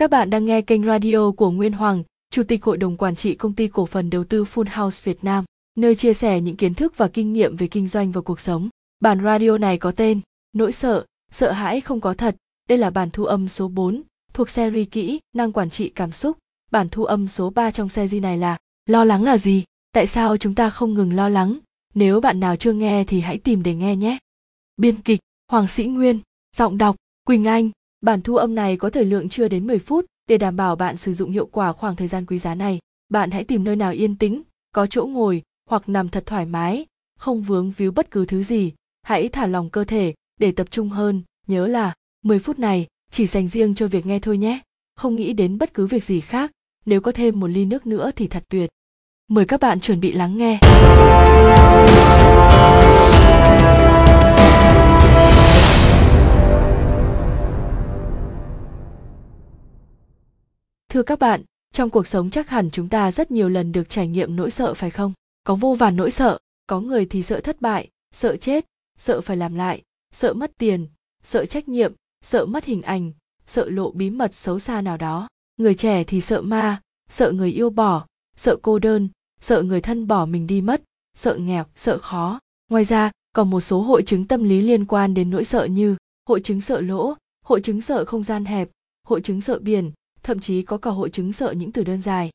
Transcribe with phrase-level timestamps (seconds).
[0.00, 3.34] Các bạn đang nghe kênh radio của Nguyên Hoàng, Chủ tịch Hội đồng Quản trị
[3.34, 5.44] Công ty Cổ phần Đầu tư Full House Việt Nam,
[5.76, 8.68] nơi chia sẻ những kiến thức và kinh nghiệm về kinh doanh và cuộc sống.
[9.00, 10.20] Bản radio này có tên
[10.52, 12.36] Nỗi sợ, sợ hãi không có thật.
[12.68, 14.02] Đây là bản thu âm số 4,
[14.32, 16.38] thuộc series kỹ, năng quản trị cảm xúc.
[16.70, 19.64] Bản thu âm số 3 trong series này là Lo lắng là gì?
[19.92, 21.58] Tại sao chúng ta không ngừng lo lắng?
[21.94, 24.18] Nếu bạn nào chưa nghe thì hãy tìm để nghe nhé.
[24.76, 26.18] Biên kịch Hoàng Sĩ Nguyên,
[26.56, 26.96] giọng đọc
[27.26, 27.70] Quỳnh Anh.
[28.00, 30.96] Bản thu âm này có thời lượng chưa đến 10 phút để đảm bảo bạn
[30.96, 32.78] sử dụng hiệu quả khoảng thời gian quý giá này.
[33.08, 36.86] Bạn hãy tìm nơi nào yên tĩnh, có chỗ ngồi hoặc nằm thật thoải mái,
[37.18, 38.72] không vướng víu bất cứ thứ gì.
[39.02, 43.26] Hãy thả lòng cơ thể để tập trung hơn, nhớ là 10 phút này chỉ
[43.26, 44.60] dành riêng cho việc nghe thôi nhé.
[44.96, 46.50] Không nghĩ đến bất cứ việc gì khác,
[46.86, 48.70] nếu có thêm một ly nước nữa thì thật tuyệt.
[49.28, 50.58] Mời các bạn chuẩn bị lắng nghe.
[60.90, 64.06] Thưa các bạn, trong cuộc sống chắc hẳn chúng ta rất nhiều lần được trải
[64.06, 65.12] nghiệm nỗi sợ phải không?
[65.44, 68.66] Có vô vàn nỗi sợ, có người thì sợ thất bại, sợ chết,
[68.98, 69.82] sợ phải làm lại,
[70.12, 70.86] sợ mất tiền,
[71.22, 73.12] sợ trách nhiệm, sợ mất hình ảnh,
[73.46, 75.28] sợ lộ bí mật xấu xa nào đó.
[75.56, 79.08] Người trẻ thì sợ ma, sợ người yêu bỏ, sợ cô đơn,
[79.40, 80.82] sợ người thân bỏ mình đi mất,
[81.14, 82.40] sợ nghèo, sợ khó.
[82.70, 85.96] Ngoài ra, còn một số hội chứng tâm lý liên quan đến nỗi sợ như
[86.28, 88.68] hội chứng sợ lỗ, hội chứng sợ không gian hẹp,
[89.08, 89.90] hội chứng sợ biển,
[90.22, 92.30] thậm chí có cả hội chứng sợ những từ đơn dài.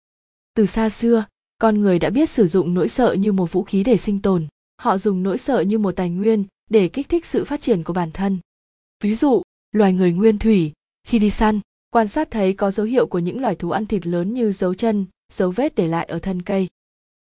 [0.53, 1.25] Từ xa xưa,
[1.57, 4.47] con người đã biết sử dụng nỗi sợ như một vũ khí để sinh tồn.
[4.77, 7.93] Họ dùng nỗi sợ như một tài nguyên để kích thích sự phát triển của
[7.93, 8.37] bản thân.
[9.03, 9.41] Ví dụ,
[9.71, 10.71] loài người nguyên thủy,
[11.07, 14.07] khi đi săn, quan sát thấy có dấu hiệu của những loài thú ăn thịt
[14.07, 16.67] lớn như dấu chân, dấu vết để lại ở thân cây.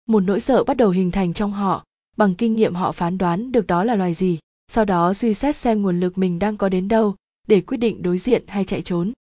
[0.06, 1.84] Một nỗi sợ bắt đầu hình thành trong họ,
[2.16, 5.56] bằng kinh nghiệm họ phán đoán được đó là loài gì, sau đó suy xét
[5.56, 7.14] xem nguồn lực mình đang có đến đâu
[7.46, 9.12] để quyết định đối diện hay chạy trốn.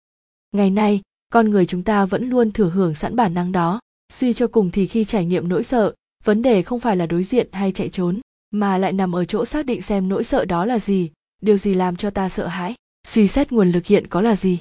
[0.51, 1.01] Ngày nay,
[1.33, 3.79] con người chúng ta vẫn luôn thừa hưởng sẵn bản năng đó.
[4.13, 7.23] Suy cho cùng thì khi trải nghiệm nỗi sợ, vấn đề không phải là đối
[7.23, 8.19] diện hay chạy trốn,
[8.51, 11.11] mà lại nằm ở chỗ xác định xem nỗi sợ đó là gì,
[11.41, 12.75] điều gì làm cho ta sợ hãi,
[13.07, 14.57] suy xét nguồn lực hiện có là gì.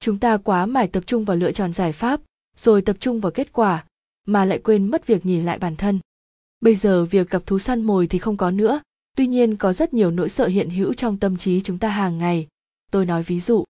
[0.00, 2.20] Chúng ta quá mải tập trung vào lựa chọn giải pháp,
[2.56, 3.84] rồi tập trung vào kết quả,
[4.24, 6.00] mà lại quên mất việc nhìn lại bản thân.
[6.60, 8.80] Bây giờ việc gặp thú săn mồi thì không có nữa,
[9.16, 12.18] tuy nhiên có rất nhiều nỗi sợ hiện hữu trong tâm trí chúng ta hàng
[12.18, 12.46] ngày.
[12.90, 13.64] Tôi nói ví dụ,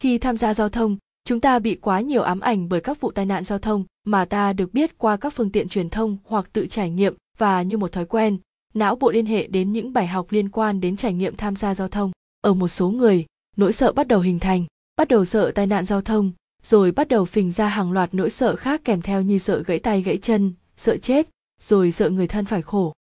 [0.00, 0.96] khi tham gia giao thông
[1.30, 4.24] chúng ta bị quá nhiều ám ảnh bởi các vụ tai nạn giao thông mà
[4.24, 7.76] ta được biết qua các phương tiện truyền thông hoặc tự trải nghiệm và như
[7.76, 8.38] một thói quen.
[8.74, 11.74] Não bộ liên hệ đến những bài học liên quan đến trải nghiệm tham gia
[11.74, 12.10] giao thông.
[12.40, 13.26] Ở một số người,
[13.56, 14.64] nỗi sợ bắt đầu hình thành,
[14.96, 16.32] bắt đầu sợ tai nạn giao thông,
[16.62, 19.78] rồi bắt đầu phình ra hàng loạt nỗi sợ khác kèm theo như sợ gãy
[19.78, 21.28] tay gãy chân, sợ chết,
[21.60, 22.92] rồi sợ người thân phải khổ.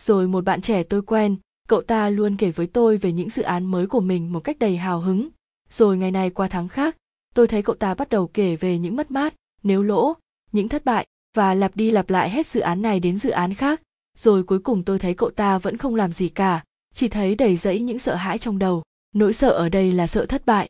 [0.00, 1.36] Rồi một bạn trẻ tôi quen,
[1.68, 4.58] cậu ta luôn kể với tôi về những dự án mới của mình một cách
[4.58, 5.28] đầy hào hứng.
[5.70, 6.96] Rồi ngày này qua tháng khác
[7.36, 10.14] tôi thấy cậu ta bắt đầu kể về những mất mát, nếu lỗ,
[10.52, 13.54] những thất bại, và lặp đi lặp lại hết dự án này đến dự án
[13.54, 13.82] khác.
[14.18, 16.64] Rồi cuối cùng tôi thấy cậu ta vẫn không làm gì cả,
[16.94, 18.82] chỉ thấy đầy rẫy những sợ hãi trong đầu.
[19.14, 20.68] Nỗi sợ ở đây là sợ thất bại.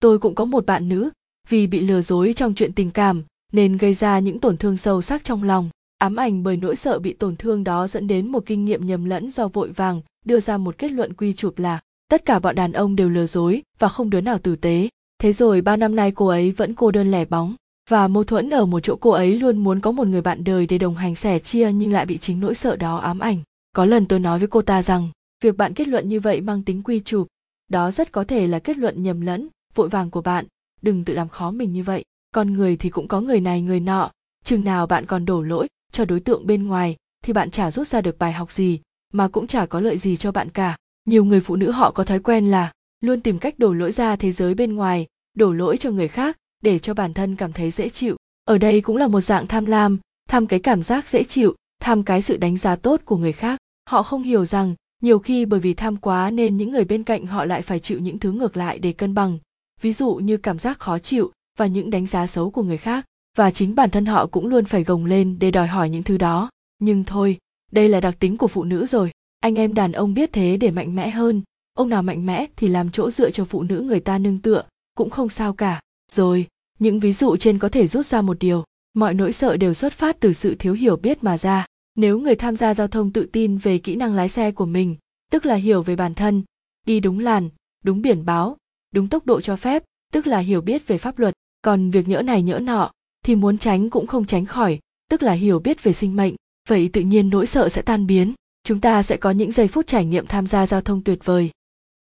[0.00, 1.10] Tôi cũng có một bạn nữ,
[1.48, 3.22] vì bị lừa dối trong chuyện tình cảm,
[3.52, 5.70] nên gây ra những tổn thương sâu sắc trong lòng.
[5.98, 9.04] Ám ảnh bởi nỗi sợ bị tổn thương đó dẫn đến một kinh nghiệm nhầm
[9.04, 12.54] lẫn do vội vàng đưa ra một kết luận quy chụp là, tất cả bọn
[12.54, 14.88] đàn ông đều lừa dối và không đứa nào tử tế
[15.20, 17.54] thế rồi ba năm nay cô ấy vẫn cô đơn lẻ bóng.
[17.90, 20.66] Và mâu thuẫn ở một chỗ cô ấy luôn muốn có một người bạn đời
[20.66, 23.38] để đồng hành sẻ chia nhưng lại bị chính nỗi sợ đó ám ảnh.
[23.76, 25.08] Có lần tôi nói với cô ta rằng,
[25.42, 27.26] việc bạn kết luận như vậy mang tính quy chụp.
[27.68, 30.44] Đó rất có thể là kết luận nhầm lẫn, vội vàng của bạn.
[30.82, 32.04] Đừng tự làm khó mình như vậy.
[32.34, 34.10] Con người thì cũng có người này, người nọ.
[34.44, 37.88] Chừng nào bạn còn đổ lỗi cho đối tượng bên ngoài, thì bạn chả rút
[37.88, 38.80] ra được bài học gì,
[39.12, 40.76] mà cũng chả có lợi gì cho bạn cả.
[41.04, 44.16] Nhiều người phụ nữ họ có thói quen là luôn tìm cách đổ lỗi ra
[44.16, 47.70] thế giới bên ngoài, đổ lỗi cho người khác để cho bản thân cảm thấy
[47.70, 48.16] dễ chịu.
[48.44, 52.02] Ở đây cũng là một dạng tham lam, tham cái cảm giác dễ chịu, tham
[52.02, 53.60] cái sự đánh giá tốt của người khác.
[53.88, 57.26] Họ không hiểu rằng, nhiều khi bởi vì tham quá nên những người bên cạnh
[57.26, 59.38] họ lại phải chịu những thứ ngược lại để cân bằng.
[59.80, 63.04] Ví dụ như cảm giác khó chịu và những đánh giá xấu của người khác.
[63.36, 66.16] Và chính bản thân họ cũng luôn phải gồng lên để đòi hỏi những thứ
[66.16, 66.50] đó.
[66.78, 67.38] Nhưng thôi,
[67.72, 69.10] đây là đặc tính của phụ nữ rồi.
[69.40, 71.42] Anh em đàn ông biết thế để mạnh mẽ hơn
[71.80, 74.64] ông nào mạnh mẽ thì làm chỗ dựa cho phụ nữ người ta nương tựa,
[74.96, 75.80] cũng không sao cả.
[76.12, 76.46] Rồi,
[76.78, 78.64] những ví dụ trên có thể rút ra một điều.
[78.94, 81.66] Mọi nỗi sợ đều xuất phát từ sự thiếu hiểu biết mà ra.
[81.94, 84.96] Nếu người tham gia giao thông tự tin về kỹ năng lái xe của mình,
[85.32, 86.42] tức là hiểu về bản thân,
[86.86, 87.48] đi đúng làn,
[87.84, 88.56] đúng biển báo,
[88.94, 92.22] đúng tốc độ cho phép, tức là hiểu biết về pháp luật, còn việc nhỡ
[92.22, 92.90] này nhỡ nọ,
[93.24, 94.78] thì muốn tránh cũng không tránh khỏi,
[95.10, 96.34] tức là hiểu biết về sinh mệnh.
[96.68, 98.34] Vậy tự nhiên nỗi sợ sẽ tan biến.
[98.64, 101.50] Chúng ta sẽ có những giây phút trải nghiệm tham gia giao thông tuyệt vời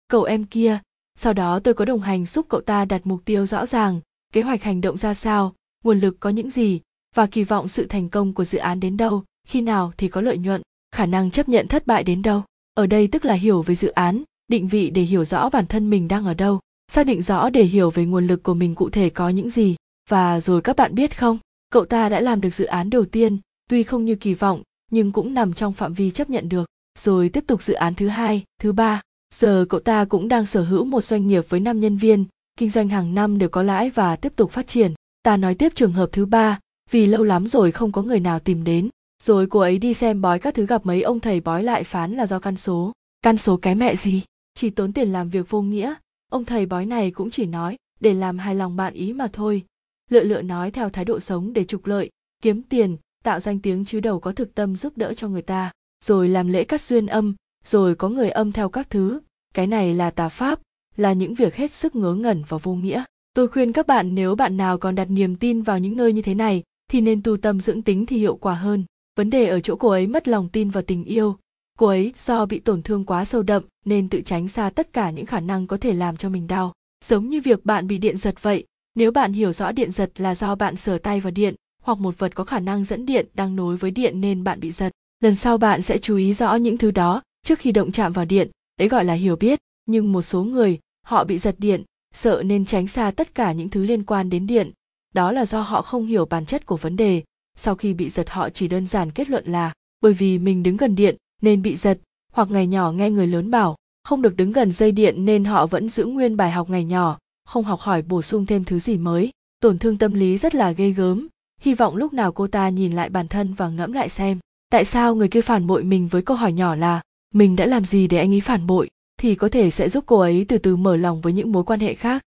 [0.08, 0.78] cậu em kia,
[1.16, 4.00] sau đó tôi có đồng hành giúp cậu ta đặt mục tiêu rõ ràng,
[4.32, 6.80] kế hoạch hành động ra sao, nguồn lực có những gì,
[7.14, 10.20] và kỳ vọng sự thành công của dự án đến đâu, khi nào thì có
[10.20, 10.62] lợi nhuận,
[10.92, 12.42] khả năng chấp nhận thất bại đến đâu.
[12.74, 15.90] Ở đây tức là hiểu về dự án, định vị để hiểu rõ bản thân
[15.90, 16.60] mình đang ở đâu,
[16.92, 19.76] xác định rõ để hiểu về nguồn lực của mình cụ thể có những gì.
[20.08, 21.38] Và rồi các bạn biết không?
[21.70, 23.38] Cậu ta đã làm được dự án đầu tiên,
[23.68, 26.66] tuy không như kỳ vọng, nhưng cũng nằm trong phạm vi chấp nhận được.
[26.98, 29.00] Rồi tiếp tục dự án thứ hai, thứ ba
[29.34, 32.24] giờ cậu ta cũng đang sở hữu một doanh nghiệp với 5 nhân viên,
[32.58, 34.94] kinh doanh hàng năm đều có lãi và tiếp tục phát triển.
[35.22, 36.60] Ta nói tiếp trường hợp thứ ba,
[36.90, 38.88] vì lâu lắm rồi không có người nào tìm đến,
[39.22, 42.14] rồi cô ấy đi xem bói các thứ gặp mấy ông thầy bói lại phán
[42.14, 42.92] là do căn số.
[43.22, 44.22] Căn số cái mẹ gì?
[44.54, 45.94] Chỉ tốn tiền làm việc vô nghĩa.
[46.30, 49.64] Ông thầy bói này cũng chỉ nói, để làm hài lòng bạn ý mà thôi.
[50.10, 52.10] Lựa lựa nói theo thái độ sống để trục lợi,
[52.42, 55.72] kiếm tiền, tạo danh tiếng chứ đầu có thực tâm giúp đỡ cho người ta.
[56.04, 57.34] Rồi làm lễ cắt duyên âm
[57.68, 59.20] rồi có người âm theo các thứ.
[59.54, 60.60] Cái này là tà pháp,
[60.96, 63.04] là những việc hết sức ngớ ngẩn và vô nghĩa.
[63.34, 66.22] Tôi khuyên các bạn nếu bạn nào còn đặt niềm tin vào những nơi như
[66.22, 68.84] thế này, thì nên tu tâm dưỡng tính thì hiệu quả hơn.
[69.16, 71.36] Vấn đề ở chỗ cô ấy mất lòng tin vào tình yêu.
[71.78, 75.10] Cô ấy do bị tổn thương quá sâu đậm, nên tự tránh xa tất cả
[75.10, 76.72] những khả năng có thể làm cho mình đau.
[77.04, 80.34] Giống như việc bạn bị điện giật vậy, nếu bạn hiểu rõ điện giật là
[80.34, 83.56] do bạn sờ tay vào điện, hoặc một vật có khả năng dẫn điện đang
[83.56, 84.92] nối với điện nên bạn bị giật.
[85.20, 88.24] Lần sau bạn sẽ chú ý rõ những thứ đó trước khi động chạm vào
[88.24, 91.82] điện, đấy gọi là hiểu biết, nhưng một số người, họ bị giật điện,
[92.14, 94.72] sợ nên tránh xa tất cả những thứ liên quan đến điện.
[95.14, 97.22] Đó là do họ không hiểu bản chất của vấn đề.
[97.56, 100.76] Sau khi bị giật, họ chỉ đơn giản kết luận là, bởi vì mình đứng
[100.76, 101.98] gần điện nên bị giật,
[102.32, 105.66] hoặc ngày nhỏ nghe người lớn bảo, không được đứng gần dây điện nên họ
[105.66, 108.96] vẫn giữ nguyên bài học ngày nhỏ, không học hỏi bổ sung thêm thứ gì
[108.96, 109.30] mới.
[109.60, 111.28] Tổn thương tâm lý rất là ghê gớm.
[111.60, 114.38] Hy vọng lúc nào cô ta nhìn lại bản thân và ngẫm lại xem,
[114.70, 117.00] tại sao người kia phản bội mình với câu hỏi nhỏ là
[117.34, 118.90] mình đã làm gì để anh ấy phản bội,
[119.20, 121.80] thì có thể sẽ giúp cô ấy từ từ mở lòng với những mối quan
[121.80, 122.22] hệ khác.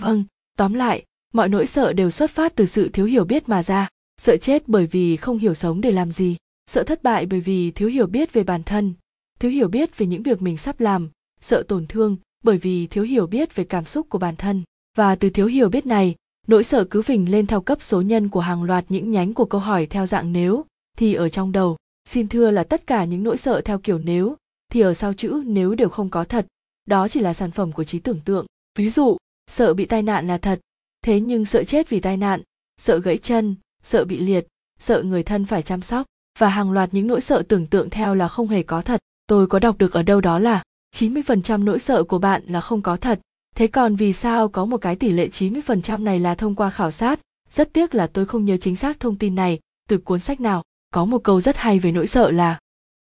[0.00, 0.24] Vâng
[0.56, 3.88] tóm lại, mọi nỗi sợ đều xuất phát từ sự thiếu hiểu biết mà ra.
[4.20, 6.36] Sợ chết bởi vì không hiểu sống để làm gì,
[6.66, 8.94] sợ thất bại bởi vì thiếu hiểu biết về bản thân,
[9.38, 13.04] thiếu hiểu biết về những việc mình sắp làm, sợ tổn thương bởi vì thiếu
[13.04, 14.62] hiểu biết về cảm xúc của bản thân.
[14.96, 16.14] Và từ thiếu hiểu biết này,
[16.46, 19.44] nỗi sợ cứ phình lên theo cấp số nhân của hàng loạt những nhánh của
[19.44, 20.64] câu hỏi theo dạng nếu,
[20.98, 24.36] thì ở trong đầu xin thưa là tất cả những nỗi sợ theo kiểu nếu,
[24.72, 26.46] thì ở sau chữ nếu đều không có thật.
[26.86, 28.46] Đó chỉ là sản phẩm của trí tưởng tượng.
[28.78, 29.16] Ví dụ,
[29.46, 30.60] sợ bị tai nạn là thật.
[31.02, 32.42] Thế nhưng sợ chết vì tai nạn,
[32.76, 34.46] sợ gãy chân, sợ bị liệt,
[34.78, 36.06] sợ người thân phải chăm sóc,
[36.38, 39.00] và hàng loạt những nỗi sợ tưởng tượng theo là không hề có thật.
[39.26, 40.62] Tôi có đọc được ở đâu đó là
[40.96, 43.20] 90% nỗi sợ của bạn là không có thật.
[43.56, 46.90] Thế còn vì sao có một cái tỷ lệ 90% này là thông qua khảo
[46.90, 47.20] sát?
[47.50, 49.58] Rất tiếc là tôi không nhớ chính xác thông tin này
[49.88, 50.62] từ cuốn sách nào
[50.94, 52.58] có một câu rất hay về nỗi sợ là,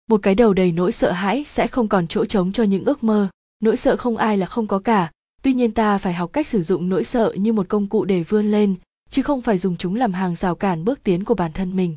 [0.10, 3.04] một cái đầu đầy nỗi sợ hãi sẽ không còn chỗ trống cho những ước
[3.04, 3.30] mơ.
[3.60, 5.12] Nỗi sợ không ai là không có cả.
[5.42, 8.24] Tuy nhiên ta phải học cách sử dụng nỗi sợ như một công cụ để
[8.24, 8.76] vươn lên,
[9.10, 11.96] chứ không phải dùng chúng làm hàng rào cản bước tiến của bản thân mình.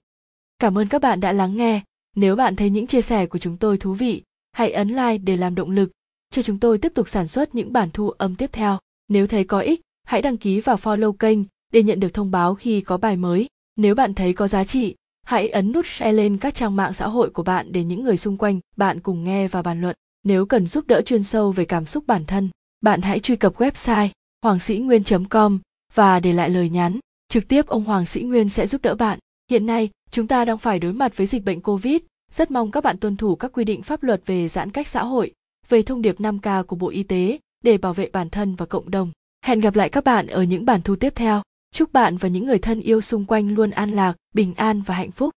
[0.58, 1.82] Cảm ơn các bạn đã lắng nghe.
[2.16, 4.22] Nếu bạn thấy những chia sẻ của chúng tôi thú vị,
[4.52, 5.90] hãy ấn like để làm động lực
[6.30, 8.78] cho chúng tôi tiếp tục sản xuất những bản thu âm tiếp theo.
[9.08, 11.38] Nếu thấy có ích, hãy đăng ký và follow kênh
[11.72, 13.46] để nhận được thông báo khi có bài mới.
[13.76, 14.94] Nếu bạn thấy có giá trị
[15.26, 18.16] hãy ấn nút share lên các trang mạng xã hội của bạn để những người
[18.16, 21.64] xung quanh, bạn cùng nghe và bàn luận nếu cần giúp đỡ chuyên sâu về
[21.64, 22.48] cảm xúc bản thân,
[22.80, 24.08] bạn hãy truy cập website
[24.42, 25.58] hoàng sĩ nguyên com
[25.94, 29.18] và để lại lời nhắn trực tiếp, ông hoàng sĩ nguyên sẽ giúp đỡ bạn
[29.50, 32.84] hiện nay, chúng ta đang phải đối mặt với dịch bệnh covid rất mong các
[32.84, 35.32] bạn tuân thủ các quy định pháp luật về giãn cách xã hội,
[35.68, 38.90] về thông điệp 5K của Bộ Y tế để bảo vệ bản thân và cộng
[38.90, 39.10] đồng.
[39.44, 41.42] Hẹn gặp lại các bạn ở những bản thu tiếp theo.
[41.76, 44.94] Chúc bạn và những người thân yêu xung quanh luôn an lạc, bình an và
[44.94, 45.30] hạnh phúc.